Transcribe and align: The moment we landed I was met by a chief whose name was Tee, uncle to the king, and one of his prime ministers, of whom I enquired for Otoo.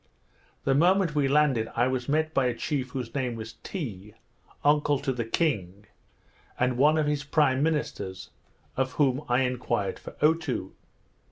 The 0.63 0.73
moment 0.73 1.13
we 1.13 1.27
landed 1.27 1.69
I 1.75 1.87
was 1.87 2.09
met 2.09 2.33
by 2.33 2.47
a 2.47 2.55
chief 2.55 2.89
whose 2.89 3.13
name 3.13 3.35
was 3.35 3.53
Tee, 3.61 4.15
uncle 4.63 4.97
to 4.97 5.13
the 5.13 5.25
king, 5.25 5.85
and 6.59 6.75
one 6.75 6.97
of 6.97 7.05
his 7.05 7.23
prime 7.23 7.61
ministers, 7.61 8.31
of 8.75 8.93
whom 8.93 9.23
I 9.29 9.41
enquired 9.41 9.99
for 9.99 10.15
Otoo. 10.19 10.71